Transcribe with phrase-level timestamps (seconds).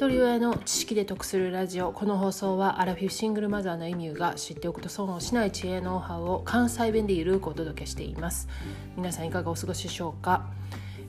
[0.00, 1.92] 一人親の知識で得するラジオ。
[1.92, 8.48] この放送はアラフィフシングルマザーのエミューが知っておくと損をしない知恵ノウハウを関西弁でゆるくお届けしています。
[8.96, 10.46] 皆さんいかがお過ごしでしょうか、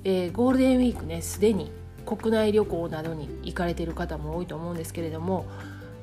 [0.03, 1.71] えー、ゴールデンウィークねすでに
[2.05, 5.45] 国内旅行などに行かれている方も多いと思うんですけれども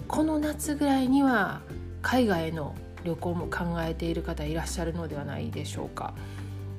[0.07, 1.61] この夏ぐらいには
[2.01, 2.75] 海外への
[3.05, 6.15] 旅行も考えている方いらっしゃるのではないでしょうか、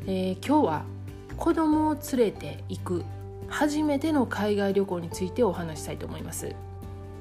[0.08, 0.86] えー、今日は
[1.38, 3.06] 子供を連れて行く
[3.50, 6.56] 初めての海外旅行についてお話したいと思います。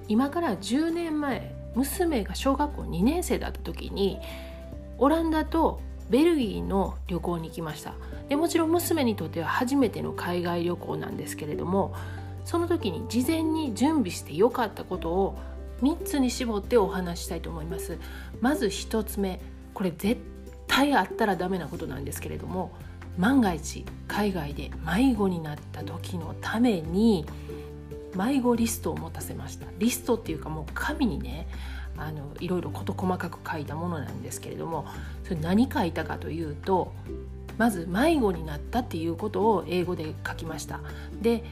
[0.08, 4.18] 今から10年前娘が小学校2年生だった時に
[4.98, 7.94] オランダとベルギーの旅行に行きました。
[8.28, 11.94] でもちろん娘にとっては初めての海外旅行なんですけれども
[12.44, 15.38] その時に事前に準備してよかったことを
[15.82, 17.98] 3つに絞ってお話したいと思います。
[18.40, 19.40] まず1つ目
[19.74, 20.20] これ絶
[20.66, 22.72] 対あったらダメなことなんですけれども
[23.18, 27.26] 万が一海外で迷子になった時のために
[28.16, 29.66] 迷子リストを持たせました。
[29.78, 31.48] リストっていうかもう紙にね
[31.96, 34.86] あのいろいろ事細かく書いたものなんですけれども
[35.24, 36.92] それ何書いたかというと
[37.58, 40.80] まず迷子になったっていうことを英語で書きました。
[41.20, 41.44] で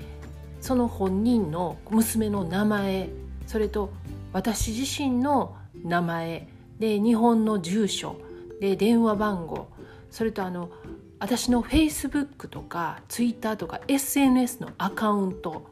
[0.60, 3.10] その本人の娘の名前
[3.46, 3.90] それと
[4.32, 8.16] 私自身の名前で日本の住所
[8.60, 9.68] で電話番号
[10.10, 10.70] それとあの
[11.18, 15.66] 私の Facebook とか Twitter とか SNS のアカウント。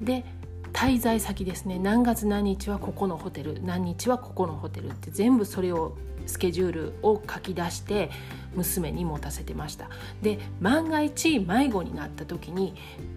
[0.00, 0.24] で
[0.72, 1.78] 滞在先ですね。
[1.78, 8.10] 何月何日はここのホテル何日はここのホテルって全部それをスケジュールを書き出して
[8.54, 9.88] 娘に持たせてました。
[10.22, 12.74] で万が一迷子になった時に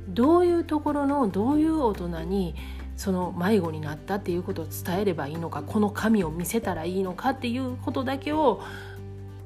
[0.08, 2.55] どういうところのどういう大人に
[2.95, 8.61] その迷子になったっていうことを伝えればいいのかこの紙を見せたらいいのかっていうことだけを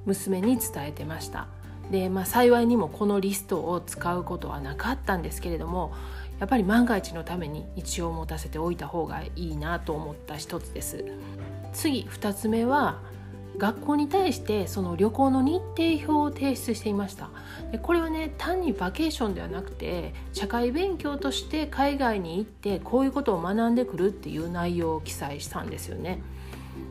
[0.06, 1.48] 娘に伝えてました。
[1.92, 5.94] で、まあ、幸いにもこのリストを使うことはなかったんですけれども
[6.40, 11.06] やっぱり万が一のために一応持たせておいた方がいいなと思った一つです。
[11.74, 13.02] 次2つ目は
[13.58, 17.30] 学校に対してその旅行の日程表を提出していました。
[17.72, 26.22] でこれはね単にバケーションではなくて社会勉強として海外に行ってこういうことを学んでくるっていう内容を記載したんですよね。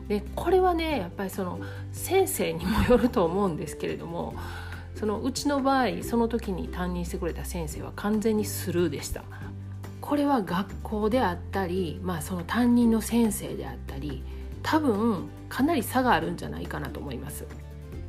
[0.07, 1.59] でこれはねやっぱりその
[1.91, 4.33] 先生にもよると思うんですけれども
[4.95, 9.23] そのうちの場合その時に担任してくれた先生は完全にスルーでした。
[10.01, 14.23] これは学校であったり、まあ、その担任の先生であったり
[14.61, 17.45] 多分かなり差があるんじゃないかなと思います。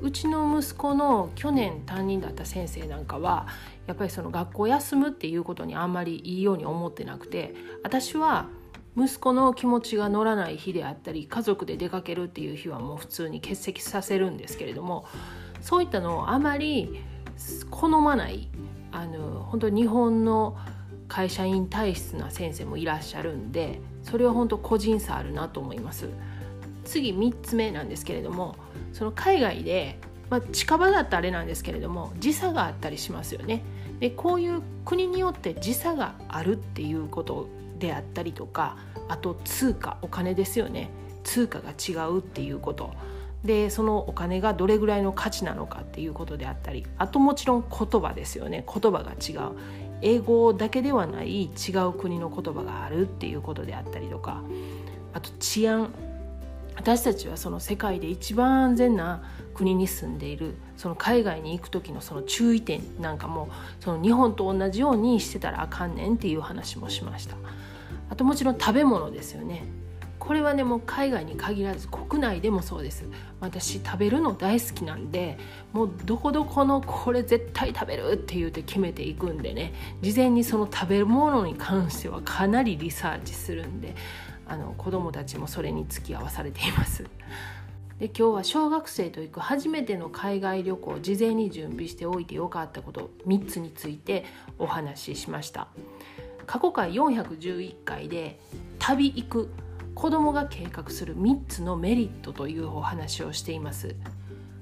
[0.03, 3.47] うちの息子の去年担任だった先生なんかは
[3.87, 8.47] やっぱりその学校休むっていうことにあんまりいいように思ってなくて私は
[8.97, 15.07] 息子の気持ちが乗らない日であったり家族で出かけるっていう日はもう普通に欠席させるんですけれども
[15.67, 17.01] そういったのをあまり
[17.73, 18.49] 好まない
[18.93, 20.57] あの本当日本の
[21.09, 26.09] 会社員体質な先生もいらっしゃるんでそれは本当個人差あるなと思います。
[26.85, 28.55] 次3つ目なんですけれども
[28.93, 29.99] その海外で、
[30.31, 33.65] まあ、近場だったらあれなんですけれども時差があったりしますよね。
[33.99, 37.49] でこういう国によって時差があるっていうこと
[37.81, 38.77] であったりとか
[39.09, 40.91] あと通貨お金ですよね。
[41.25, 42.95] 通貨が違うっていうこと。
[43.45, 48.65] でそのお金がどれぐらいの価値なのかっていうことであったりあともちろん言葉ですよね。
[48.67, 49.53] 言葉が違う。
[50.03, 51.49] 英語だけではない違
[51.89, 54.43] う国の言葉があるっていうことであったりとか
[55.15, 55.91] あと治安。
[56.77, 59.23] 私たちはその世界で一番安全な
[59.55, 63.49] 国に住んでいるその海外に行く時のその注意点なんかも
[63.81, 67.37] その日本と同じようにしてたらあかんねんっていう話もしました。
[68.11, 69.65] あともちろん食べ物ですよね。
[70.27, 73.05] これはねもう海外に限らず国内でもそうです。
[73.41, 75.39] 私食べるの大好きなんで
[75.73, 79.73] もうどこどこのこれ絶対食べるって言うて決めていくんでね。
[80.03, 83.95] 事前にその食べ物に関してはかなりリサーチするんで
[84.49, 87.05] あの子供たちもそれに付き合わされています。
[88.01, 94.25] で今日は小学生と行く初めての海外旅行事前に準備しておいてよかったこと3つについて
[94.59, 95.69] お話ししました。
[96.47, 98.41] 過去回411回で
[98.81, 99.51] 旅行く
[99.97, 103.97] 子供が計画する3つのメリットというお話をしています。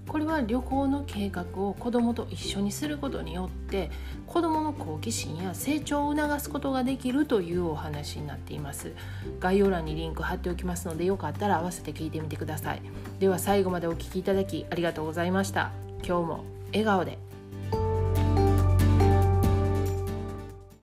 [0.08, 3.90] これは旅行の計画を子供と一緒にすることによって
[4.28, 8.92] 子供の好奇心や成長を促すことができるというお話になっています。
[9.40, 12.82] 概要欄にリンク貼っておきますのでよかったら合わせて聞いてみてください。
[13.18, 15.72] では最後までお聴きいただきありがとうございました。
[16.06, 17.33] 今日も笑顔で。